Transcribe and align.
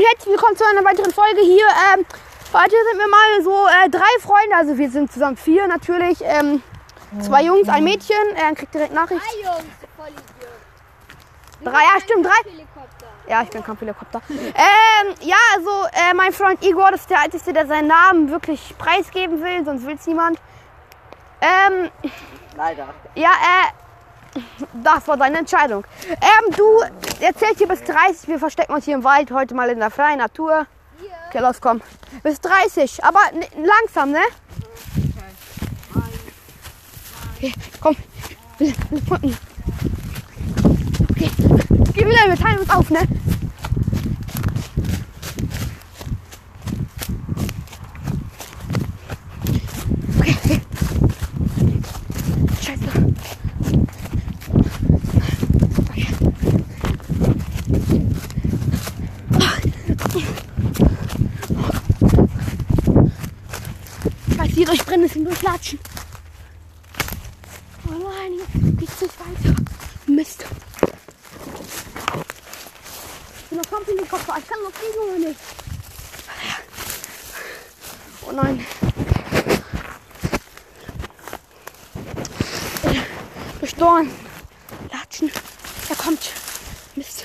und 0.00 0.06
herzlich 0.06 0.32
willkommen 0.32 0.56
zu 0.56 0.64
einer 0.64 0.82
weiteren 0.82 1.12
Folge 1.12 1.42
hier. 1.42 1.66
Ähm, 1.66 2.06
heute 2.54 2.70
sind 2.90 2.98
wir 2.98 3.08
mal 3.08 3.42
so 3.44 3.66
äh, 3.66 3.90
drei 3.90 4.20
Freunde, 4.20 4.56
also 4.56 4.78
wir 4.78 4.90
sind 4.90 5.12
zusammen 5.12 5.36
vier 5.36 5.66
natürlich. 5.66 6.18
Ähm, 6.22 6.62
zwei 7.20 7.42
Jungs, 7.42 7.68
ein 7.68 7.84
Mädchen. 7.84 8.16
Er 8.34 8.54
kriegt 8.54 8.72
direkt 8.72 8.94
Nachricht. 8.94 9.20
Drei 9.20 9.40
Jungs, 9.42 9.74
Vollidiot. 9.96 10.24
Wir 11.60 11.70
Drei, 11.70 11.82
ja, 11.82 12.00
stimmt, 12.00 12.24
drei. 12.24 12.50
Ja, 13.28 13.42
ich 13.42 13.50
bin 13.50 13.62
Kampfhelikopter. 13.62 14.22
ähm, 14.30 15.14
ja, 15.20 15.36
also 15.56 15.70
äh, 15.92 16.14
mein 16.14 16.32
Freund 16.32 16.64
Igor, 16.64 16.92
das 16.92 17.02
ist 17.02 17.10
der 17.10 17.20
Einzige, 17.20 17.52
der 17.52 17.66
seinen 17.66 17.88
Namen 17.88 18.30
wirklich 18.30 18.74
preisgeben 18.78 19.42
will, 19.42 19.66
sonst 19.66 19.86
will 19.86 19.96
es 19.96 20.06
niemand. 20.06 20.38
Ähm, 21.42 21.90
Leider. 22.56 22.88
ja, 23.16 23.28
äh, 23.32 23.89
das 24.84 25.08
war 25.08 25.16
deine 25.16 25.38
Entscheidung. 25.38 25.84
Ähm, 26.08 26.54
du 26.56 26.64
erzählst 27.20 27.58
hier 27.58 27.68
bis 27.68 27.82
30, 27.84 28.28
wir 28.28 28.38
verstecken 28.38 28.72
uns 28.72 28.84
hier 28.84 28.94
im 28.94 29.04
Wald, 29.04 29.30
heute 29.30 29.54
mal 29.54 29.68
in 29.68 29.78
der 29.78 29.90
freien 29.90 30.18
Natur. 30.18 30.66
Okay, 31.28 31.40
los, 31.40 31.60
komm. 31.60 31.80
Bis 32.22 32.40
30, 32.40 33.04
aber 33.04 33.20
langsam, 33.56 34.10
ne? 34.10 34.20
Okay, 37.36 37.52
komm. 37.80 37.96
Okay, 41.10 41.30
geh 41.94 42.06
wieder, 42.06 42.28
wir 42.28 42.36
teilen 42.36 42.58
uns 42.58 42.70
auf, 42.70 42.90
ne? 42.90 43.00
Brennnesseln 65.30 65.34
durchlatschen. 65.34 65.78
Oh 67.88 67.92
nein, 67.92 68.32
jetzt 68.78 68.78
geht's 68.78 69.00
nicht 69.00 69.14
weiter. 69.20 69.54
Mist. 70.06 70.44
Ich 73.36 73.44
bin 73.48 73.58
noch 73.58 73.70
komplett 73.70 73.88
in 73.88 73.96
den 73.98 74.08
Kopf. 74.08 74.22
Ich 74.22 74.48
kann 74.48 74.62
noch 74.62 74.72
fliegen 74.72 74.98
oder 75.08 75.18
nicht. 75.28 75.40
Oh 78.26 78.32
nein. 78.32 78.66
Durch. 83.78 84.08
Latschen. 84.92 85.30
Er 85.88 85.96
kommt. 85.96 86.30
Mist. 86.96 87.24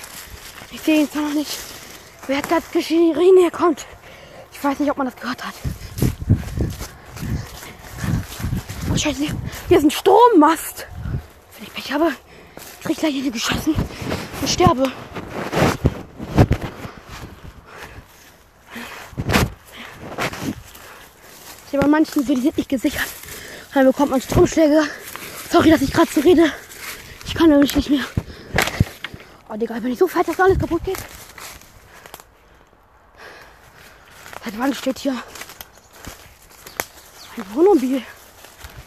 Ich 0.72 0.80
sehe 0.80 1.02
ihn 1.02 1.12
zwar 1.12 1.24
noch 1.24 1.34
nicht. 1.34 1.52
Wer 2.28 2.38
hat 2.38 2.50
das 2.50 2.72
geschrien? 2.72 3.38
Er 3.44 3.52
kommt. 3.52 3.86
Ich 4.54 4.64
weiß 4.64 4.80
nicht, 4.80 4.90
ob 4.90 4.96
man 4.98 5.08
das 5.08 5.18
gehört 5.18 5.44
hat. 5.44 5.54
Oh 8.96 8.98
Scheiße, 8.98 9.28
hier 9.68 9.78
ist 9.78 9.84
ein 9.84 9.92
Strommast. 9.92 10.88
Wenn 11.58 11.68
ich 11.68 11.74
Pech 11.74 11.92
habe, 11.92 12.14
krieg 12.82 12.94
ich 12.94 12.98
gleich 12.98 13.14
hier 13.14 13.30
geschossen 13.30 13.76
und 14.40 14.50
sterbe. 14.50 14.90
Ja, 21.74 21.82
bei 21.82 21.88
manchen 21.88 22.26
so, 22.26 22.34
die 22.34 22.40
sind 22.40 22.56
nicht 22.56 22.70
gesichert. 22.70 23.10
Dann 23.74 23.86
bekommt 23.86 24.12
man 24.12 24.22
Stromschläge. 24.22 24.84
Sorry, 25.52 25.72
dass 25.72 25.82
ich 25.82 25.92
gerade 25.92 26.10
so 26.10 26.22
rede. 26.22 26.50
Ich 27.26 27.36
kann 27.36 27.50
nämlich 27.50 27.76
nicht 27.76 27.90
mehr. 27.90 28.06
Oh, 29.50 29.58
Digga, 29.58 29.76
ich 29.76 29.82
bin 29.82 29.90
nicht 29.90 30.00
so 30.00 30.08
fett, 30.08 30.26
dass 30.26 30.40
alles 30.40 30.58
kaputt 30.58 30.86
geht. 30.86 31.00
Seit 34.46 34.58
wann 34.58 34.74
steht 34.74 35.00
hier 35.00 35.22
ein 37.36 37.44
Wohnmobil? 37.54 38.02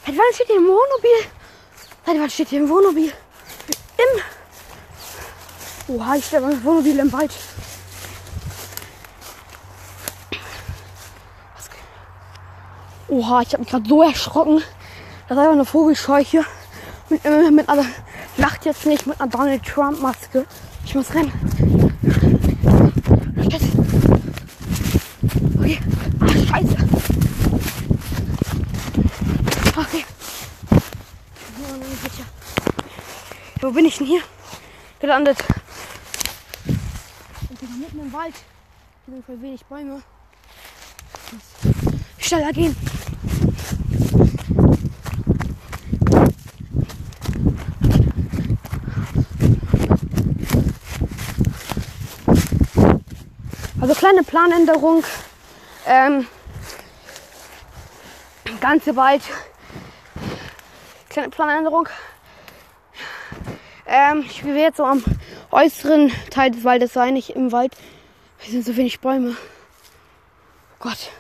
Seit 0.09 0.17
wann 0.17 0.33
steht 0.33 0.47
hier 0.47 0.57
ein 0.57 0.63
Wohnmobil? 0.63 1.29
Seit 2.07 2.19
wann 2.19 2.31
steht 2.31 2.49
hier 2.49 2.61
ein 2.61 2.69
Wohnmobil? 2.71 3.13
Im. 3.99 4.23
Oha, 5.95 6.15
ich 6.17 6.25
stehe 6.25 6.43
ein 6.43 6.65
Wohnmobil 6.65 6.99
im 6.99 7.13
Wald. 7.13 7.31
Oha, 13.09 13.43
ich 13.43 13.53
habe 13.53 13.59
mich 13.59 13.69
gerade 13.69 13.87
so 13.87 14.03
erschrocken. 14.03 14.63
Das 15.29 15.37
ist 15.37 15.43
einfach 15.43 15.53
eine 15.53 15.67
Vogelscheuche. 15.67 16.43
Mit, 17.11 17.23
mit 17.53 17.69
einer, 17.69 17.85
lacht 18.39 18.65
jetzt 18.65 18.87
nicht, 18.87 19.07
mit 19.07 19.21
einer 19.21 19.29
Donald 19.31 19.63
Trump 19.63 20.01
Maske. 20.01 20.47
Ich 20.87 20.95
muss 20.95 21.13
rennen. 21.13 21.33
Scheiße. 23.51 23.67
Okay. 25.59 25.79
Ah, 26.21 26.29
scheiße. 26.29 26.77
Okay. 29.79 30.05
Oh, 30.73 31.71
nein, 31.71 31.99
bitte. 32.03 32.23
Wo 33.69 33.73
bin 33.73 33.85
ich 33.85 33.99
denn 33.99 34.07
hier? 34.07 34.23
Gelandet. 34.99 35.37
Ich 37.51 37.59
bin 37.59 37.81
mitten 37.81 38.01
im 38.01 38.11
Wald. 38.15 38.33
Hier 39.05 39.15
sind 39.15 39.27
voll 39.27 39.43
wenig 39.43 39.63
Bäume. 39.67 40.03
Schneller 42.17 42.51
gehen. 42.55 42.75
Also 53.83 53.95
kleine 53.95 54.23
Planänderung. 54.23 55.05
Ähm, 55.87 56.27
ganze 58.63 58.97
Wald. 58.97 59.25
Kleine 61.11 61.29
Planänderung. 61.29 61.87
Ähm, 63.89 64.23
ich 64.27 64.45
will 64.45 64.55
jetzt 64.57 64.77
so 64.77 64.85
am 64.85 65.03
äußeren 65.51 66.13
Teil 66.31 66.51
des 66.51 66.63
Waldes 66.63 66.93
sein, 66.93 67.15
nicht 67.15 67.31
im 67.31 67.53
Wald. 67.53 67.75
Hier 68.39 68.53
sind 68.53 68.65
so 68.67 68.77
wenig 68.77 69.01
Bäume. 69.01 69.31
Oh 69.31 70.77
Gott. 70.79 71.11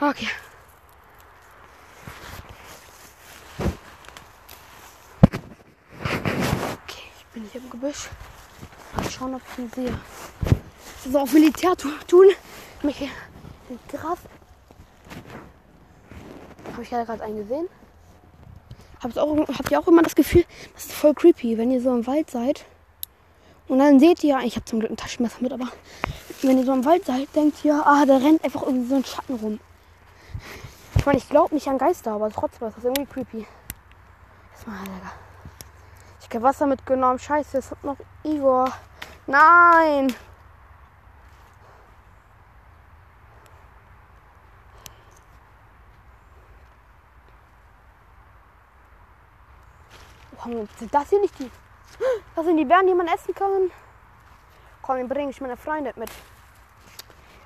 Okay. 0.00 0.28
Okay, 6.02 7.02
ich 7.18 7.26
bin 7.34 7.48
hier 7.50 7.60
im 7.60 7.70
Gebüsch. 7.70 8.08
Mal 8.96 9.10
schauen, 9.10 9.34
ob 9.34 9.42
ich 9.52 9.58
ihn 9.58 9.70
sehe. 9.74 9.98
Das 10.44 11.06
ist 11.06 11.16
auch 11.16 11.30
Militär 11.32 11.76
tu- 11.76 11.90
tun. 12.06 12.26
Mich 12.82 13.08
Gras. 13.88 14.18
Habe 16.72 16.82
ich 16.82 16.90
ja 16.90 17.04
gerade 17.04 17.22
einen 17.22 17.36
gesehen. 17.38 17.68
Habt, 19.02 19.18
auch, 19.18 19.36
habt 19.48 19.70
ihr 19.70 19.80
auch 19.80 19.88
immer 19.88 20.02
das 20.02 20.14
Gefühl, 20.14 20.44
das 20.74 20.84
ist 20.84 20.92
voll 20.92 21.14
creepy, 21.14 21.58
wenn 21.58 21.70
ihr 21.70 21.80
so 21.80 21.90
im 21.90 22.06
Wald 22.06 22.30
seid. 22.30 22.64
Und 23.68 23.78
dann 23.78 23.98
seht 23.98 24.22
ihr, 24.22 24.38
ich 24.40 24.54
habe 24.54 24.64
zum 24.64 24.80
Glück 24.80 24.90
ein 24.90 24.96
Taschenmesser 24.96 25.40
mit, 25.40 25.52
aber 25.52 25.68
wenn 26.42 26.58
ihr 26.58 26.64
so 26.64 26.72
im 26.72 26.84
Wald 26.84 27.04
seid, 27.04 27.34
denkt 27.34 27.64
ihr, 27.64 27.82
ah, 27.84 28.04
da 28.06 28.18
rennt 28.18 28.44
einfach 28.44 28.62
irgendwie 28.62 28.88
so 28.88 28.94
ein 28.96 29.04
Schatten 29.04 29.36
rum. 29.36 29.60
Ich 30.96 31.06
meine, 31.06 31.18
ich 31.18 31.28
glaube 31.28 31.54
nicht 31.54 31.66
an 31.68 31.78
Geister, 31.78 32.12
aber 32.12 32.30
trotzdem 32.30 32.68
ist 32.68 32.76
das 32.76 32.84
irgendwie 32.84 33.06
creepy. 33.06 33.46
Erstmal, 34.52 34.78
Digga. 34.84 35.12
Ich 36.20 36.34
habe 36.34 36.44
Wasser 36.44 36.66
mitgenommen. 36.66 37.18
Scheiße, 37.18 37.58
es 37.58 37.70
hat 37.70 37.82
noch 37.84 37.96
Igor. 38.22 38.72
Nein! 39.26 40.14
Oh, 50.54 50.66
sind 50.78 50.94
das 50.94 51.08
hier 51.10 51.20
nicht 51.20 51.38
die? 51.38 51.50
Das 52.34 52.44
sind 52.44 52.56
die 52.56 52.64
Bären, 52.64 52.86
die 52.86 52.94
man 52.94 53.08
essen 53.08 53.34
kann. 53.34 53.70
Komm, 54.82 54.96
den 54.96 55.08
bringe 55.08 55.30
ich 55.30 55.40
meine 55.40 55.56
Freunde 55.56 55.92
mit. 55.96 56.10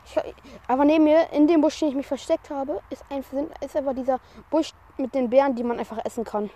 Ich, 0.04 0.16
aber 0.68 0.84
neben 0.84 1.04
mir, 1.04 1.30
in 1.32 1.46
dem 1.46 1.60
Busch, 1.60 1.78
den 1.78 1.88
ich 1.88 1.94
mich 1.94 2.06
versteckt 2.06 2.50
habe, 2.50 2.80
ist, 2.90 3.04
ein, 3.10 3.24
ist 3.60 3.76
einfach 3.76 3.94
dieser 3.94 4.20
Busch 4.50 4.72
mit 4.96 5.14
den 5.14 5.28
Bären, 5.28 5.54
die 5.54 5.64
man 5.64 5.78
einfach 5.78 6.04
essen 6.04 6.24
kann. 6.24 6.50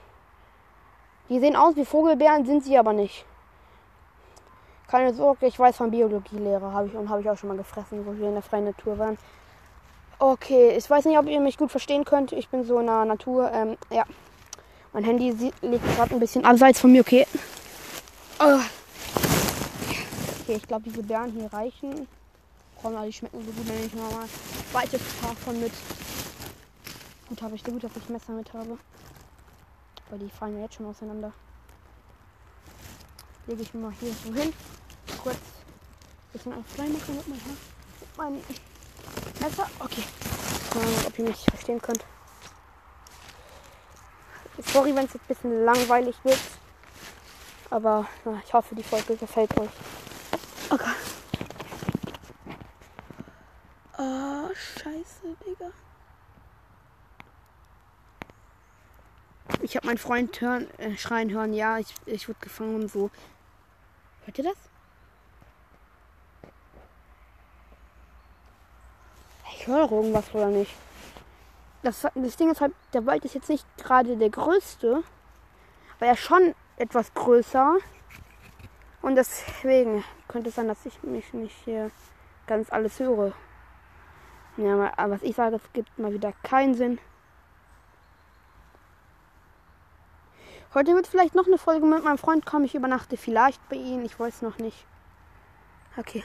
Die 1.29 1.39
sehen 1.39 1.57
aus 1.57 1.77
wie 1.77 1.85
Vogelbeeren, 1.85 2.45
sind 2.47 2.65
sie 2.65 2.79
aber 2.79 2.93
nicht. 2.93 3.25
Keine 4.89 5.15
Sorge, 5.15 5.47
ich 5.47 5.59
weiß 5.59 5.77
von 5.77 5.91
Biologielehrer, 5.91 6.73
habe 6.73 6.89
ich 6.89 6.97
und 6.97 7.09
habe 7.09 7.21
ich 7.21 7.31
auch 7.31 7.37
schon 7.37 7.49
mal 7.49 7.57
gefressen, 7.57 8.05
wo 8.05 8.17
wir 8.17 8.29
in 8.29 8.35
der 8.35 8.43
freien 8.43 8.65
Natur 8.65 8.99
waren. 8.99 9.19
Okay, 10.19 10.77
ich 10.77 10.91
weiß 10.91 11.05
nicht, 11.05 11.19
ob 11.19 11.27
ihr 11.27 11.41
mich 11.41 11.57
gut 11.57 11.71
verstehen 11.71 12.05
könnt. 12.05 12.33
Ich 12.33 12.49
bin 12.49 12.65
so 12.65 12.79
in 12.81 12.87
der 12.87 13.05
Natur. 13.05 13.51
Ähm, 13.53 13.79
ja. 13.91 14.05
Mein 14.93 15.05
Handy 15.05 15.31
liegt 15.63 15.85
gerade 15.97 16.15
ein 16.15 16.21
bisschen 16.21 16.45
abseits 16.45 16.81
von 16.81 16.91
mir, 16.91 17.01
okay. 17.01 17.27
Oh. 18.41 18.61
Okay, 20.43 20.57
ich 20.57 20.67
glaube, 20.67 20.83
diese 20.85 21.03
Beeren 21.03 21.33
hier 21.33 21.53
reichen. 21.53 22.09
Komm, 22.81 22.97
die 23.05 23.13
schmecken 23.13 23.45
so 23.45 23.53
gut, 23.53 23.69
wenn 23.69 23.87
ich 23.87 23.95
mal 23.95 24.23
ein 24.23 24.29
weites 24.73 25.01
Paar 25.21 25.37
von 25.37 25.61
mit. 25.61 25.73
Gut, 27.29 27.43
habe 27.43 27.55
ich 27.55 27.63
gut, 27.63 27.85
dass 27.85 27.97
ich 27.97 28.09
Messer 28.09 28.33
mit 28.33 28.53
habe. 28.53 28.79
Weil 30.09 30.19
die 30.19 30.31
fallen 30.31 30.57
ja 30.57 30.63
jetzt 30.63 30.75
schon 30.75 30.87
auseinander. 30.87 31.33
Lege 33.47 33.63
ich 33.63 33.75
mir 33.75 33.83
mal 33.83 33.93
hier 34.01 34.13
so 34.25 34.35
hin. 34.35 34.53
Kurz 35.23 35.37
Bisschen 36.33 36.53
auch 36.53 36.65
frei 36.77 36.87
machen 36.89 37.17
mit 37.17 37.29
meinem 37.29 37.57
mit 38.01 38.17
meinem 38.17 38.41
Messer. 39.41 39.69
Okay. 39.81 40.05
Mal 40.75 40.85
ob 41.07 41.19
ihr 41.19 41.25
mich 41.25 41.45
verstehen 41.45 41.83
könnt. 41.83 42.05
Sorry, 44.67 44.95
wenn 44.95 45.07
es 45.07 45.15
jetzt 45.15 45.25
ein 45.25 45.29
bisschen 45.29 45.65
langweilig 45.65 46.17
wird. 46.23 46.41
Aber 47.71 48.07
na, 48.25 48.41
ich 48.45 48.53
hoffe, 48.53 48.75
die 48.75 48.83
Folge 48.83 49.17
gefällt 49.17 49.57
euch. 49.59 49.71
Okay. 50.71 50.91
Oh, 53.99 54.49
scheiße, 54.55 55.37
Digga. 55.47 55.71
Ich 59.63 59.77
habe 59.77 59.87
meinen 59.87 59.99
Freund 59.99 60.41
hören, 60.41 60.69
äh, 60.79 60.97
schreien 60.97 61.31
hören, 61.31 61.53
ja, 61.53 61.79
ich, 61.79 61.95
ich 62.07 62.29
wurde 62.29 62.41
gefangen 62.41 62.77
und 62.77 62.91
so. 62.91 63.11
Hört 64.25 64.39
ihr 64.39 64.45
das? 64.45 64.57
Ich 69.53 69.67
höre 69.67 69.93
irgendwas 69.93 70.33
oder 70.35 70.47
nicht. 70.47 70.73
Das, 71.83 72.07
das 72.15 72.37
Ding 72.37 72.51
ist 72.51 72.61
halt, 72.61 72.75
der 72.93 73.07
Wald 73.07 73.25
ist 73.25 73.35
jetzt 73.35 73.49
nicht 73.49 73.67
gerade 73.79 74.17
der 74.17 74.31
größte, 74.31 75.03
aber 75.97 76.07
er 76.07 76.13
ist 76.13 76.21
schon 76.21 76.55
etwas 76.77 77.13
größer. 77.15 77.77
Und 79.03 79.17
deswegen 79.17 80.05
könnte 80.29 80.51
es 80.51 80.57
sein, 80.57 80.69
dass 80.69 80.85
ich 80.85 81.03
mich 81.03 81.33
nicht 81.33 81.57
hier 81.65 81.91
ganz 82.47 82.71
alles 82.71 82.99
höre. 82.99 83.33
Ja, 84.57 84.93
aber 84.97 85.15
was 85.15 85.23
ich 85.23 85.37
sage, 85.37 85.57
es 85.57 85.73
gibt 85.73 85.99
mal 85.99 86.13
wieder 86.13 86.33
keinen 86.43 86.75
Sinn. 86.75 86.99
Heute 90.75 90.95
wird 90.95 91.07
vielleicht 91.07 91.35
noch 91.35 91.47
eine 91.47 91.59
Folge 91.59 91.87
mit 91.87 92.05
meinem 92.05 92.19
Freund 92.19 92.47
kommen. 92.47 92.65
Ich 92.65 92.75
übernachte 92.75 93.17
vielleicht 93.17 93.67
bei 93.69 93.77
ihm. 93.77 94.05
Ich 94.05 94.19
weiß 94.21 94.43
noch 94.43 94.59
nicht. 94.59 94.87
Okay. 95.97 96.23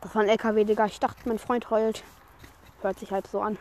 Das 0.00 0.14
war 0.14 0.22
ein 0.22 0.28
LKW, 0.28 0.64
Digga. 0.64 0.86
Ich 0.86 1.00
dachte, 1.00 1.28
mein 1.28 1.38
Freund 1.38 1.70
heult. 1.70 2.04
Hört 2.82 2.98
sich 2.98 3.10
halt 3.10 3.26
so 3.26 3.40
an. 3.40 3.58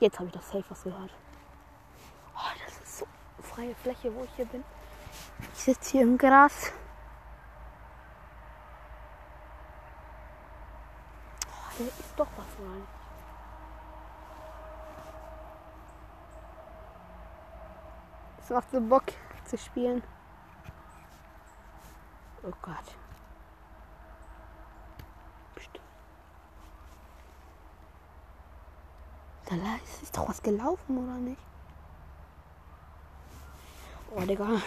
Jetzt 0.00 0.18
habe 0.18 0.26
ich 0.28 0.34
das 0.34 0.48
safe 0.48 0.64
was 0.68 0.82
gehört. 0.82 1.10
Oh, 2.34 2.58
das 2.64 2.76
ist 2.78 2.98
so 2.98 3.06
freie 3.40 3.74
Fläche, 3.76 4.14
wo 4.14 4.24
ich 4.24 4.30
hier 4.36 4.46
bin. 4.46 4.64
Ich 5.52 5.60
sitze 5.60 5.92
hier 5.92 6.02
im 6.02 6.18
Gras. 6.18 6.72
Oh, 11.46 11.76
hier 11.76 11.86
ist 11.86 12.14
doch 12.16 12.28
was 12.36 12.46
rein. 12.66 12.86
Es 18.42 18.50
macht 18.50 18.70
so 18.72 18.80
Bock 18.80 19.04
zu 19.44 19.56
spielen. 19.56 20.02
Oh 22.44 22.52
Gott. 22.62 22.96
Da 29.52 29.56
ist, 30.02 30.16
doch 30.16 30.28
was 30.28 30.42
gelaufen, 30.42 30.96
oder 30.96 31.18
nicht? 31.18 31.40
Oh, 34.10 34.20
Digga. 34.20 34.62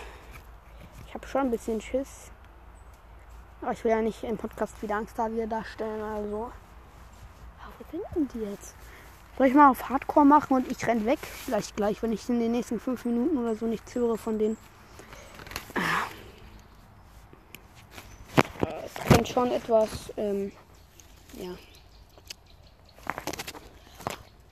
Ich 1.08 1.14
habe 1.16 1.28
schon 1.28 1.42
ein 1.42 1.52
bisschen 1.52 1.82
Schiss. 1.82 2.30
Aber 3.62 3.72
ich 3.72 3.84
will 3.84 3.92
ja 3.92 4.02
nicht 4.02 4.24
im 4.24 4.38
Podcast 4.38 4.80
wieder 4.84 4.98
Angst 4.98 5.18
da 5.18 5.32
wieder 5.32 5.48
darstellen, 5.48 6.04
also. 6.04 6.52
Aber 7.64 7.74
wo 7.80 7.98
sind 7.98 8.04
denn 8.16 8.28
die 8.28 8.46
jetzt? 8.46 8.76
Soll 9.38 9.48
ich 9.48 9.56
mal 9.56 9.72
auf 9.72 9.90
Hardcore 9.90 10.26
machen 10.26 10.56
und 10.56 10.72
ich 10.72 10.86
renn 10.86 11.06
weg? 11.06 11.20
Vielleicht 11.20 11.76
gleich, 11.76 12.04
wenn 12.04 12.14
ich 12.14 12.30
in 12.30 12.40
den 12.40 12.52
nächsten 12.52 12.80
fünf 12.80 13.06
Minuten 13.06 13.40
oder 13.40 13.56
so 13.56 13.66
nichts 13.66 13.96
höre 13.96 14.18
von 14.18 14.38
denen. 14.38 14.56
Könnte 19.26 19.34
schon 19.34 19.52
etwas, 19.52 19.90
ähm, 20.18 20.52
ja, 21.40 21.50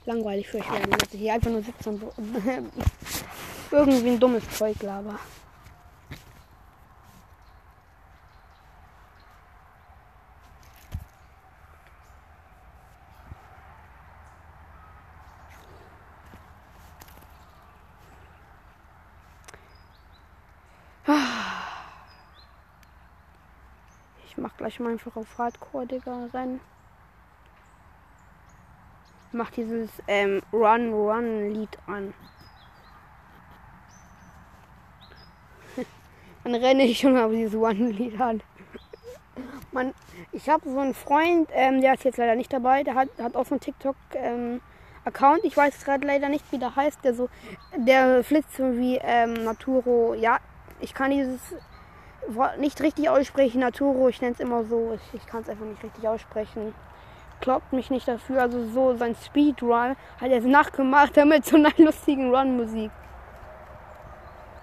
langweilig 0.06 0.48
für 0.48 0.58
euch 0.58 0.72
werden, 0.72 0.92
dass 0.92 1.14
ich 1.14 1.20
hier 1.20 1.34
einfach 1.34 1.52
nur 1.52 1.62
sitze 1.62 1.90
und 1.90 2.02
so 2.02 2.12
irgendwie 3.72 4.10
ein 4.10 4.20
dummes 4.20 4.44
Zeug 4.50 4.82
laber. 4.82 5.20
Ich 24.74 24.80
mal 24.80 24.94
einfach 24.94 25.16
auf 25.16 25.38
Hardcore, 25.38 25.86
Digga, 25.86 26.30
rennen. 26.34 26.60
Mach 29.32 29.52
dieses 29.52 29.92
ähm, 30.08 30.42
Run, 30.52 30.92
Run 30.92 31.54
Lied 31.54 31.78
an. 31.86 32.12
Dann 36.44 36.56
renne 36.56 36.86
ich 36.86 36.98
schon 36.98 37.16
auf 37.20 37.30
dieses 37.30 37.54
One-Lied 37.54 38.20
an. 38.20 38.42
Man, 39.72 39.94
ich 40.32 40.50
habe 40.50 40.68
so 40.68 40.80
einen 40.80 40.96
Freund, 40.96 41.52
ähm, 41.54 41.80
der 41.82 41.94
ist 41.94 42.04
jetzt 42.04 42.18
leider 42.18 42.34
nicht 42.34 42.52
dabei, 42.52 42.82
der 42.82 42.96
hat, 42.96 43.10
hat 43.20 43.36
auch 43.36 43.46
so 43.46 43.54
einen 43.54 43.62
TikTok-Account. 43.62 45.44
ich 45.44 45.56
weiß 45.56 45.86
gerade 45.86 46.08
leider 46.08 46.30
nicht, 46.30 46.52
wie 46.52 46.58
der 46.58 46.76
heißt, 46.76 47.04
der 47.04 47.14
so, 47.14 47.30
der 47.78 48.24
flitzt 48.24 48.56
so 48.56 48.76
wie 48.76 48.98
ähm, 49.04 49.36
Naturo. 49.44 50.16
Ja, 50.16 50.40
ich 50.80 50.96
kann 50.96 51.12
dieses 51.12 51.54
nicht 52.58 52.82
richtig 52.82 53.10
aussprechen, 53.10 53.62
Naturo, 53.62 54.08
ich 54.10 54.22
nenne 54.22 54.34
es 54.34 54.40
immer 54.40 54.64
so. 54.64 54.94
Ich, 54.96 55.22
ich 55.22 55.26
kann 55.28 55.42
es 55.42 55.50
einfach 55.50 55.66
nicht 55.66 55.84
richtig 55.84 56.08
aussprechen. 56.08 56.74
Glaubt 57.42 57.74
mich 57.74 57.90
nicht 57.90 58.08
dafür. 58.08 58.42
Also 58.42 58.68
so 58.70 58.96
sein 58.96 59.16
Speedrun 59.16 59.96
hat 60.22 60.32
er 60.32 60.42
nachgemacht 60.42 61.16
mit 61.26 61.46
so 61.46 61.58
einer 61.58 61.72
lustigen 61.78 62.34
Run-Musik. 62.34 62.92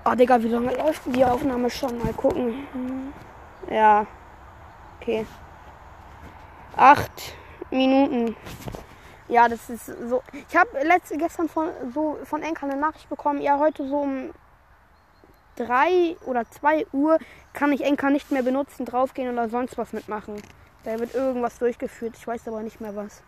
Oh, 0.04 0.14
Digga, 0.14 0.42
wie 0.42 0.48
lange 0.48 0.74
läuft 0.74 1.02
die 1.06 1.24
Aufnahme 1.24 1.68
schon? 1.68 1.98
Mal 1.98 2.12
gucken. 2.14 2.64
Ja. 3.70 4.06
Okay. 5.00 5.26
Acht 6.76 7.34
Minuten. 7.70 8.34
Ja, 9.28 9.48
das 9.48 9.70
ist 9.70 9.86
so. 9.86 10.22
Ich 10.32 10.56
habe 10.56 10.70
gestern 11.16 11.48
von 11.48 11.68
so 11.94 12.18
von 12.24 12.42
Enker 12.42 12.66
eine 12.66 12.76
Nachricht 12.76 13.08
bekommen. 13.08 13.40
Ja, 13.40 13.58
heute 13.58 13.86
so 13.86 13.98
um 13.98 14.30
drei 15.60 16.16
oder 16.26 16.50
zwei 16.50 16.86
Uhr 16.92 17.18
kann 17.52 17.72
ich 17.72 17.84
Enker 17.84 18.10
nicht 18.10 18.30
mehr 18.30 18.42
benutzen, 18.42 18.86
draufgehen 18.86 19.32
oder 19.32 19.48
sonst 19.48 19.76
was 19.78 19.92
mitmachen. 19.92 20.40
Da 20.84 20.98
wird 20.98 21.14
irgendwas 21.14 21.58
durchgeführt. 21.58 22.14
Ich 22.16 22.26
weiß 22.26 22.48
aber 22.48 22.62
nicht 22.62 22.80
mehr 22.80 22.96
was. 22.96 23.22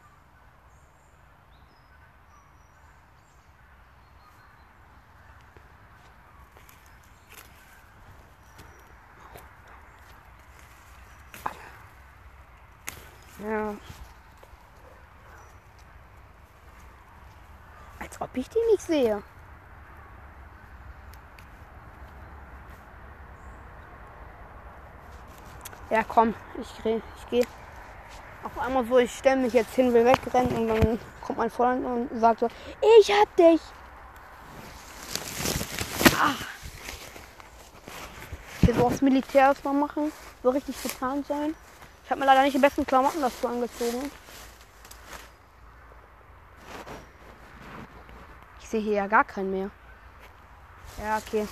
Ja. 13.41 13.75
Als 17.99 18.21
ob 18.21 18.37
ich 18.37 18.49
die 18.49 18.59
nicht 18.71 18.83
sehe. 18.83 19.23
Ja, 25.93 26.03
komm, 26.03 26.35
ich, 26.59 26.87
ich 26.87 27.29
gehe. 27.29 27.45
Auf 28.43 28.59
einmal 28.59 28.87
so, 28.87 28.97
ich 28.97 29.13
stelle 29.13 29.37
mich 29.37 29.53
jetzt 29.53 29.75
hin, 29.75 29.93
will 29.93 30.07
wegrennen 30.07 30.57
und 30.57 30.69
dann 30.69 30.99
kommt 31.21 31.37
mein 31.37 31.51
Freund 31.51 31.85
und 31.85 32.19
sagt 32.19 32.41
so, 32.41 32.49
ich 32.99 33.13
hab 33.13 33.37
dich. 33.37 33.61
Ah. 36.19 36.33
Hier 38.63 38.75
so 38.75 38.87
aufs 38.87 39.03
Militär 39.03 39.49
erstmal 39.49 39.75
machen, 39.75 40.11
so 40.43 40.49
richtig 40.49 40.83
getan 40.83 41.25
sein. 41.29 41.55
Ich 42.07 42.11
habe 42.11 42.21
mir 42.21 42.27
leider 42.27 42.43
nicht 42.43 42.55
die 42.57 42.61
besten 42.61 42.87
Klamotten 42.87 43.21
dazu 43.21 43.47
angezogen. 43.47 44.11
Ich 48.63 48.69
sehe 48.71 48.81
hier 48.81 48.95
ja 48.95 49.07
gar 49.09 49.25
keinen 49.25 49.51
mehr. 49.51 49.71
Ja, 51.05 51.19
okay. 51.19 51.47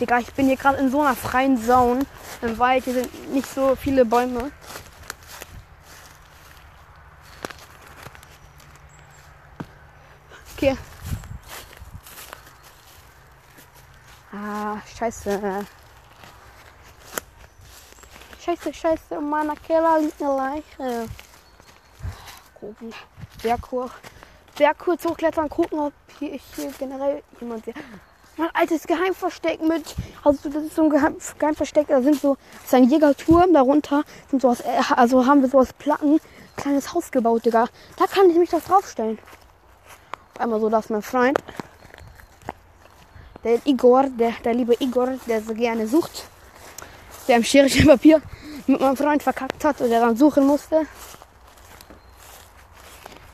Digga, 0.00 0.18
ich 0.18 0.32
bin 0.34 0.46
hier 0.46 0.56
gerade 0.56 0.78
in 0.78 0.90
so 0.90 1.00
einer 1.00 1.16
freien 1.16 1.62
Zone 1.62 2.04
im 2.42 2.58
Wald. 2.58 2.84
Hier 2.84 2.94
sind 2.94 3.32
nicht 3.32 3.48
so 3.52 3.74
viele 3.76 4.04
Bäume. 4.04 4.52
Okay. 10.56 10.76
Ah, 14.32 14.76
scheiße. 14.98 15.66
Scheiße, 18.44 18.72
scheiße, 18.72 19.20
meine 19.20 19.54
Keller 19.56 19.98
liegt 19.98 20.22
eine 20.22 20.36
Leiche. 20.36 21.08
Gruben. 22.54 22.94
Sehr 23.42 23.58
cool. 23.70 23.90
Berg 24.56 24.78
kurz 24.78 25.04
hochklettern, 25.04 25.48
gucken, 25.48 25.78
ob 25.78 25.92
ich 26.20 26.42
hier 26.54 26.72
generell 26.78 27.22
jemand 27.40 27.64
sehe. 27.64 27.74
Mein 28.38 28.50
altes 28.52 28.86
Geheimversteck 28.86 29.62
mit, 29.62 29.94
also 30.22 30.50
das 30.50 30.64
ist 30.64 30.76
so 30.76 30.82
ein 30.82 30.90
Geheim, 30.90 31.16
Geheimversteck, 31.38 31.88
da 31.88 32.02
sind 32.02 32.20
so, 32.20 32.36
das 32.52 32.64
ist 32.66 32.74
ein 32.74 32.84
Jägerturm, 32.84 33.54
darunter 33.54 34.04
sind 34.30 34.42
so 34.42 34.50
aus, 34.50 34.60
äh, 34.60 34.82
also 34.94 35.24
haben 35.24 35.40
wir 35.40 35.48
so 35.48 35.58
aus 35.58 35.72
Platten, 35.72 36.20
kleines 36.54 36.92
Haus 36.92 37.10
gebaut, 37.10 37.46
Digga. 37.46 37.66
Da 37.96 38.06
kann 38.06 38.28
ich 38.28 38.36
mich 38.36 38.50
doch 38.50 38.62
draufstellen. 38.62 39.18
Einmal 40.38 40.60
so, 40.60 40.68
dass 40.68 40.90
mein 40.90 41.00
Freund, 41.00 41.38
der 43.42 43.58
Igor, 43.64 44.04
der, 44.04 44.32
der 44.44 44.52
liebe 44.52 44.74
Igor, 44.80 45.14
der 45.26 45.40
so 45.40 45.54
gerne 45.54 45.86
sucht, 45.86 46.24
der 47.28 47.36
im 47.36 47.44
Schere 47.44 47.68
Papier 47.86 48.20
mit 48.66 48.80
meinem 48.80 48.96
Freund 48.96 49.22
verkackt 49.22 49.64
hat 49.64 49.80
und 49.80 49.88
der 49.88 50.00
dann 50.00 50.16
suchen 50.16 50.46
musste. 50.46 50.82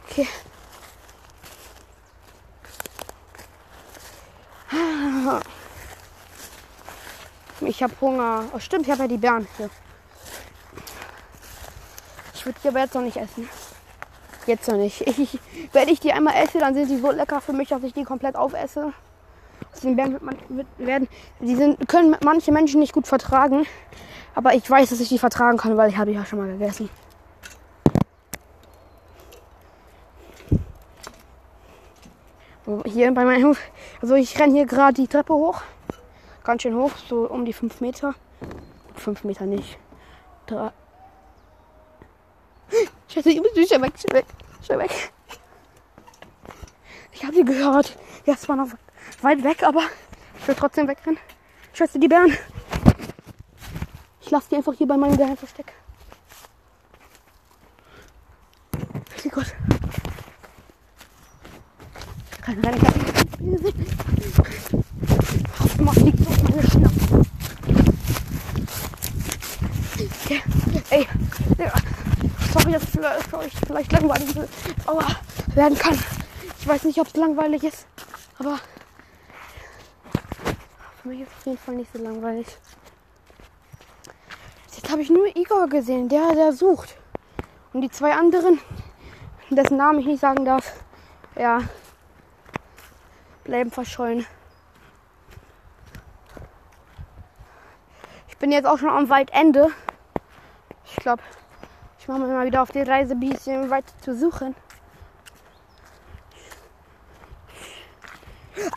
Okay. 0.08 0.28
Ich 7.60 7.82
habe 7.82 7.92
Hunger. 8.00 8.44
Oh, 8.54 8.58
stimmt, 8.58 8.86
ich 8.86 8.90
habe 8.90 9.02
ja 9.02 9.08
die 9.08 9.18
Beeren 9.18 9.46
hier. 9.56 9.70
Ich 12.34 12.44
würde 12.44 12.58
die 12.62 12.68
aber 12.68 12.80
jetzt 12.80 12.94
noch 12.94 13.02
nicht 13.02 13.16
essen. 13.16 13.48
Jetzt 14.46 14.68
noch 14.68 14.76
nicht. 14.76 15.00
Ich, 15.02 15.18
ich, 15.34 15.38
wenn 15.72 15.88
ich 15.88 16.00
die 16.00 16.12
einmal 16.12 16.34
esse, 16.42 16.58
dann 16.58 16.74
sind 16.74 16.88
sie 16.88 16.98
so 16.98 17.10
lecker 17.10 17.40
für 17.40 17.52
mich, 17.52 17.68
dass 17.68 17.82
ich 17.82 17.92
die 17.92 18.04
komplett 18.04 18.36
aufesse. 18.36 18.92
Aus 19.72 19.80
den 19.80 19.96
Beeren 19.96 20.12
wird 20.12 20.22
man, 20.22 20.36
wird, 20.48 20.66
werden, 20.78 21.08
die 21.40 21.54
sind, 21.54 21.88
können 21.88 22.16
manche 22.24 22.52
Menschen 22.52 22.80
nicht 22.80 22.92
gut 22.92 23.06
vertragen. 23.06 23.64
Aber 24.34 24.54
ich 24.54 24.68
weiß, 24.68 24.90
dass 24.90 25.00
ich 25.00 25.08
die 25.08 25.18
vertragen 25.18 25.58
kann, 25.58 25.76
weil 25.76 25.90
ich 25.90 25.96
habe 25.96 26.10
die 26.10 26.16
ja 26.16 26.24
schon 26.24 26.40
mal 26.40 26.48
gegessen. 26.48 26.88
Hier 32.84 33.12
bei 33.12 33.24
meinem, 33.24 33.56
also 34.00 34.14
ich 34.14 34.38
renne 34.38 34.52
hier 34.52 34.66
gerade 34.66 34.94
die 34.94 35.08
Treppe 35.08 35.34
hoch. 35.34 35.62
Ganz 36.44 36.62
schön 36.62 36.76
hoch, 36.76 36.92
so 37.08 37.28
um 37.28 37.44
die 37.44 37.52
5 37.52 37.80
Meter. 37.80 38.14
5 38.94 39.24
Meter 39.24 39.46
nicht. 39.46 39.78
Drei. 40.46 40.70
Scheiße, 43.08 43.30
ich 43.30 43.40
muss 43.40 43.50
schnell 43.52 43.82
weg, 43.82 43.92
schnell 43.98 44.16
weg, 44.16 44.26
schnell 44.64 44.78
weg. 44.78 45.12
Ich 47.12 47.24
habe 47.24 47.34
sie 47.34 47.44
gehört. 47.44 47.98
Ja, 48.26 48.34
es 48.34 48.48
war 48.48 48.56
noch 48.56 48.68
weit 49.20 49.42
weg, 49.44 49.62
aber 49.64 49.82
ich 50.38 50.48
will 50.48 50.54
trotzdem 50.54 50.88
wegrennen. 50.88 51.18
Scheiße, 51.72 51.98
die 51.98 52.08
Bären. 52.08 52.36
Ich 54.20 54.30
lasse 54.30 54.48
die 54.50 54.56
einfach 54.56 54.72
hier 54.72 54.86
bei 54.86 54.96
meinem 54.96 55.16
Geheimversteck. 55.16 55.72
Okay, 59.18 59.28
gut. 59.28 59.54
Kein 62.42 62.58
Rennen, 62.58 62.80
Mach 65.78 65.94
liegt 65.94 66.26
auf 66.26 66.42
meine 66.42 66.62
Schnauze. 66.68 67.22
Okay. 70.24 70.42
Ey, 70.90 71.06
ja. 71.58 71.72
sorry, 72.52 72.72
dass 72.72 72.82
es 72.82 73.34
euch 73.34 73.52
vielleicht 73.64 73.92
langweilig 73.92 74.36
aber 74.86 75.06
werden 75.54 75.78
kann. 75.78 75.96
Ich 76.58 76.66
weiß 76.66 76.82
nicht, 76.84 76.98
ob 76.98 77.06
es 77.06 77.14
langweilig 77.14 77.62
ist, 77.62 77.86
aber 78.38 78.58
für 81.00 81.08
mich 81.08 81.20
ist 81.20 81.28
es 81.28 81.36
auf 81.36 81.46
jeden 81.46 81.58
Fall 81.58 81.74
nicht 81.76 81.92
so 81.92 82.02
langweilig. 82.02 82.46
Jetzt 84.76 84.90
habe 84.90 85.02
ich 85.02 85.10
nur 85.10 85.36
Igor 85.36 85.68
gesehen, 85.68 86.08
der, 86.08 86.34
der 86.34 86.52
sucht. 86.52 86.96
Und 87.72 87.82
die 87.82 87.90
zwei 87.90 88.12
anderen, 88.14 88.58
dessen 89.50 89.76
Namen 89.76 90.00
ich 90.00 90.06
nicht 90.06 90.20
sagen 90.20 90.44
darf, 90.44 90.72
ja, 91.36 91.60
bleiben 93.44 93.70
verschollen. 93.70 94.26
Ich 98.28 98.36
bin 98.38 98.52
jetzt 98.52 98.66
auch 98.66 98.78
schon 98.78 98.88
am 98.88 99.08
Waldende. 99.08 99.68
Ich 100.84 100.96
glaube, 100.96 101.22
ich 101.98 102.08
mache 102.08 102.20
mich 102.20 102.30
mal 102.30 102.46
wieder 102.46 102.62
auf 102.62 102.72
die 102.72 102.82
Reise, 102.82 103.14
ein 103.14 103.20
bisschen 103.20 103.70
weiter 103.70 103.92
zu 104.00 104.16
suchen. 104.16 104.54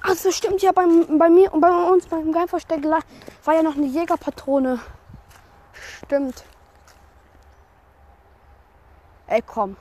Achso, 0.04 0.32
stimmt 0.32 0.62
ja, 0.62 0.72
beim, 0.72 1.18
bei 1.18 1.30
mir 1.30 1.52
und 1.54 1.62
bei 1.62 1.70
uns 1.70 2.08
beim 2.08 2.32
Geheimversteck 2.32 2.84
war 2.84 3.54
ja 3.54 3.64
noch 3.64 3.76
eine 3.76 3.88
Jägerpatrone. 3.88 4.80
Stimmt. 5.74 6.44
Ey, 9.28 9.42
komm. 9.42 9.76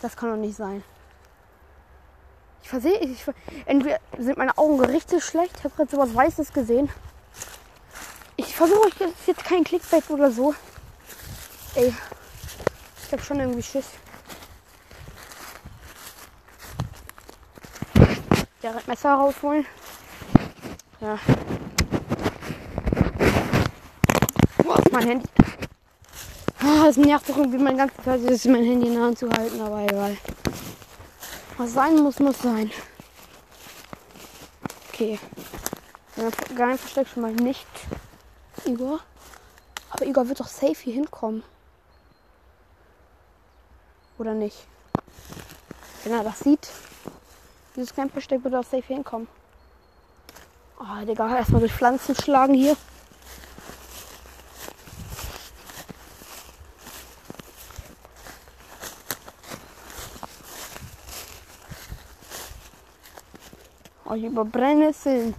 Das 0.00 0.16
kann 0.16 0.30
doch 0.30 0.36
nicht 0.36 0.56
sein. 0.56 0.82
Ich 2.62 2.68
versehe, 2.68 2.98
ich, 2.98 3.24
entweder 3.66 3.98
sind 4.18 4.36
meine 4.36 4.56
Augen 4.58 4.84
richtig 4.84 5.24
schlecht. 5.24 5.54
Ich 5.58 5.64
habe 5.64 5.74
gerade 5.74 5.90
sowas 5.90 6.14
Weißes 6.14 6.52
gesehen. 6.52 6.90
Ich 8.36 8.54
versuche, 8.54 8.88
ist 8.88 9.26
jetzt 9.26 9.44
kein 9.44 9.64
Clickbait 9.64 10.08
oder 10.10 10.30
so. 10.30 10.54
Ey, 11.74 11.94
ich 13.06 13.12
habe 13.12 13.22
schon 13.22 13.40
irgendwie 13.40 13.62
Schiss. 13.62 13.86
Der 18.62 18.74
Messer 18.86 19.14
rausholen. 19.14 19.66
Ja. 21.00 21.18
Boah, 24.62 24.78
ist 24.78 24.92
mein 24.92 25.06
Handy. 25.06 25.28
Ah, 26.60 26.86
es 26.88 26.96
nervt 26.96 27.28
doch 27.28 27.36
irgendwie 27.38 27.58
mein 27.58 27.76
ganzes 27.76 28.04
Zeit, 28.04 28.20
mein 28.46 28.64
Handy 28.64 28.88
in 28.88 28.94
der 28.94 29.02
Hand 29.02 29.18
zu 29.18 29.30
halten, 29.30 29.60
aber 29.60 29.82
egal. 29.82 30.16
Was 31.58 31.72
sein 31.72 31.96
muss, 31.96 32.20
muss 32.20 32.38
sein. 32.38 32.70
Okay. 34.88 35.18
Geheim 36.54 36.78
versteckt 36.78 37.10
schon 37.10 37.22
mal 37.22 37.32
nicht 37.32 37.66
Igor. 38.64 39.00
Aber 39.90 40.06
Igor 40.06 40.28
wird 40.28 40.38
doch 40.38 40.46
safe 40.46 40.76
hier 40.76 40.94
hinkommen. 40.94 41.42
Oder 44.18 44.34
nicht? 44.34 44.66
Wenn 46.04 46.12
er 46.12 46.22
das 46.22 46.40
sieht, 46.40 46.68
dieses 47.74 47.94
Geheimversteck 47.94 48.42
wird 48.44 48.54
auch 48.54 48.64
safe 48.64 48.86
hinkommen. 48.86 49.26
Oh, 50.78 51.04
Digga, 51.04 51.36
erstmal 51.36 51.60
durch 51.60 51.72
Pflanzen 51.72 52.14
schlagen 52.14 52.54
hier. 52.54 52.76
Ich 64.14 64.24
über 64.24 64.44
Brennnesseln. 64.44 65.34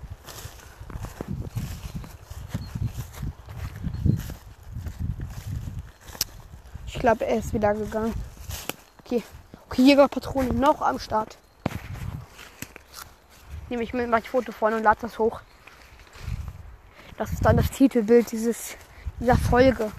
Ich 6.86 7.00
glaube, 7.00 7.26
er 7.26 7.38
ist 7.38 7.54
wieder 7.54 7.74
gegangen. 7.74 8.14
Okay. 9.04 9.24
Okay, 9.66 9.82
Jägerpatrone 9.82 10.54
noch 10.54 10.82
am 10.82 11.00
Start. 11.00 11.38
Nehme 13.70 13.84
ich 13.84 13.94
mir 13.94 14.06
mal 14.08 14.18
ein 14.18 14.24
Foto 14.24 14.52
vorne 14.52 14.78
und 14.78 14.84
lade 14.84 15.00
das 15.02 15.18
hoch. 15.18 15.42
Das 17.18 17.32
ist 17.32 17.44
dann 17.44 17.58
das 17.58 17.72
Titelbild 17.72 18.32
dieses, 18.32 18.76
dieser 19.20 19.38
Folge. 19.38 19.92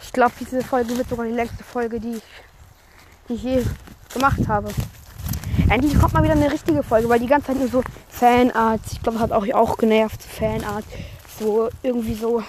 Ich 0.00 0.12
glaube, 0.12 0.32
diese 0.38 0.62
Folge 0.62 0.96
wird 0.96 1.08
sogar 1.08 1.26
die 1.26 1.32
längste 1.32 1.64
Folge, 1.64 2.00
die 2.00 2.16
ich, 2.16 2.22
die 3.28 3.34
ich 3.34 3.42
je 3.42 3.64
gemacht 4.12 4.46
habe. 4.46 4.72
Endlich 5.68 5.98
kommt 5.98 6.14
mal 6.14 6.22
wieder 6.22 6.32
eine 6.32 6.50
richtige 6.50 6.82
Folge, 6.82 7.08
weil 7.08 7.20
die 7.20 7.26
ganze 7.26 7.48
Zeit 7.48 7.58
nur 7.58 7.68
so 7.68 7.82
Fanart, 8.08 8.80
ich 8.90 9.02
glaube, 9.02 9.18
hat 9.18 9.32
auch, 9.32 9.46
auch 9.52 9.76
genervt, 9.76 10.22
Fanart, 10.22 10.84
so 11.38 11.68
irgendwie 11.82 12.14
so 12.14 12.42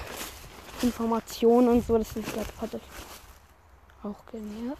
Informationen 0.81 1.67
und 1.67 1.85
so, 1.85 1.97
das 1.97 2.15
ist 2.15 2.31
glaube 2.31 2.47
hat 2.61 2.75
euch 2.75 2.81
auch 4.03 4.25
genervt. 4.31 4.77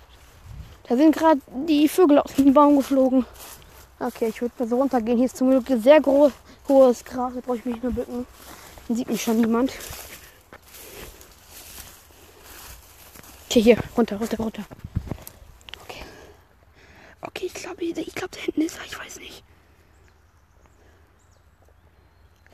Da 0.87 0.95
sind 0.95 1.15
gerade 1.15 1.41
die 1.67 1.87
Vögel 1.87 2.19
aus 2.19 2.33
dem 2.35 2.53
Baum 2.53 2.77
geflogen. 2.77 3.25
Okay, 3.99 4.27
ich 4.29 4.41
würde 4.41 4.53
mal 4.57 4.67
so 4.67 4.77
runtergehen. 4.77 5.17
Hier 5.17 5.25
ist 5.25 5.37
zum 5.37 5.49
Glück 5.49 5.65
sehr 5.83 5.99
groß, 5.99 6.31
hohes 6.69 7.03
Gras, 7.03 7.33
da 7.35 7.41
brauche 7.41 7.57
ich 7.57 7.65
mich 7.65 7.83
nur 7.83 7.91
bücken. 7.91 8.25
Dann 8.87 8.97
sieht 8.97 9.09
mich 9.09 9.21
schon 9.21 9.41
niemand. 9.41 9.73
Okay, 13.49 13.61
hier, 13.61 13.77
runter, 13.97 14.17
runter, 14.17 14.37
runter. 14.37 14.63
Glaube, 17.69 17.83
ich 18.01 18.15
glaube, 18.15 18.35
da 18.35 18.41
hinten 18.41 18.61
ist 18.61 18.77
er. 18.77 18.85
Ich 18.85 18.97
weiß 18.97 19.19
nicht. 19.19 19.43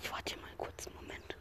Ich 0.01 0.11
warte 0.11 0.35
mal 0.37 0.49
kurz 0.57 0.87
einen 0.87 0.95
Moment. 0.97 1.35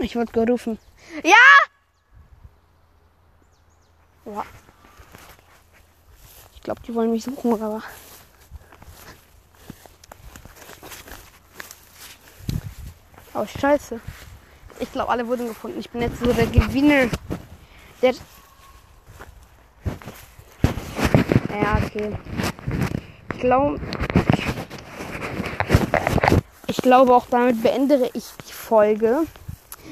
Ich 0.00 0.16
wurde 0.16 0.32
gerufen. 0.32 0.78
Ja! 1.22 1.34
Ja. 4.24 4.46
Ich 6.54 6.62
glaube, 6.62 6.80
die 6.82 6.94
wollen 6.94 7.10
mich 7.10 7.24
suchen, 7.24 7.62
aber. 7.62 7.82
Oh, 13.34 13.46
scheiße. 13.46 14.00
Ich 14.80 14.92
glaube, 14.92 15.10
alle 15.10 15.26
wurden 15.26 15.48
gefunden. 15.48 15.80
Ich 15.80 15.90
bin 15.90 16.02
jetzt 16.02 16.20
so 16.20 16.32
der 16.32 16.46
Gewinner. 16.46 17.08
Der. 18.02 18.12
Ja, 21.50 21.78
okay. 21.84 22.16
Ich 23.34 23.40
glaube. 23.40 23.80
Ich 26.66 26.76
glaube 26.76 27.14
auch 27.14 27.26
damit 27.30 27.62
beende 27.62 28.10
ich 28.12 28.24
die 28.46 28.52
Folge. 28.52 29.22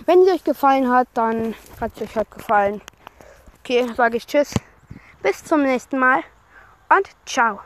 Wenn 0.04 0.24
sie 0.24 0.30
euch 0.30 0.44
gefallen 0.44 0.90
hat, 0.90 1.08
dann 1.14 1.54
hat 1.80 1.92
es 1.96 2.02
euch 2.02 2.14
halt 2.14 2.30
gefallen. 2.30 2.80
Okay, 3.60 3.86
sage 3.96 4.18
ich 4.18 4.26
Tschüss. 4.26 4.54
Bis 5.22 5.42
zum 5.42 5.62
nächsten 5.62 5.98
Mal 5.98 6.22
und 6.88 7.08
ciao. 7.24 7.60